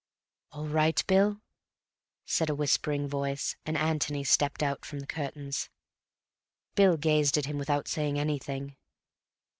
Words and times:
"All 0.51 0.65
right, 0.65 1.05
Bill," 1.05 1.41
said 2.25 2.49
a 2.49 2.55
whispering 2.55 3.07
voice, 3.07 3.55
and 3.67 3.77
Antony 3.77 4.23
stepped 4.23 4.63
out 4.63 4.83
from 4.83 4.99
the 4.99 5.05
curtains. 5.05 5.69
Bill 6.73 6.97
gazed 6.97 7.37
at 7.37 7.45
him 7.45 7.59
without 7.59 7.87
saying 7.87 8.17
anything. 8.17 8.77